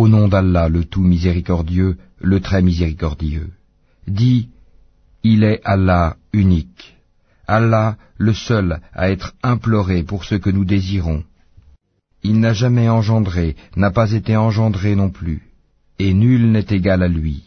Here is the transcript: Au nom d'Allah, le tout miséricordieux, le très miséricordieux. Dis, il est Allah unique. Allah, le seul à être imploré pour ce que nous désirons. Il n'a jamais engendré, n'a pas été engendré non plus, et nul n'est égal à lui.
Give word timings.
Au 0.00 0.08
nom 0.08 0.28
d'Allah, 0.28 0.68
le 0.68 0.84
tout 0.84 1.00
miséricordieux, 1.00 1.96
le 2.20 2.38
très 2.40 2.60
miséricordieux. 2.60 3.52
Dis, 4.06 4.50
il 5.22 5.42
est 5.42 5.62
Allah 5.64 6.18
unique. 6.34 6.98
Allah, 7.46 7.96
le 8.18 8.34
seul 8.34 8.82
à 8.92 9.08
être 9.08 9.32
imploré 9.42 10.02
pour 10.02 10.24
ce 10.24 10.34
que 10.34 10.50
nous 10.50 10.66
désirons. 10.66 11.24
Il 12.22 12.40
n'a 12.40 12.52
jamais 12.52 12.90
engendré, 12.90 13.56
n'a 13.74 13.90
pas 13.90 14.12
été 14.12 14.36
engendré 14.36 14.96
non 14.96 15.08
plus, 15.08 15.40
et 15.98 16.12
nul 16.12 16.50
n'est 16.50 16.76
égal 16.78 17.02
à 17.02 17.08
lui. 17.08 17.44